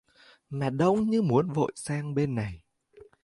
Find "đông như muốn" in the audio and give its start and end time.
0.69-1.49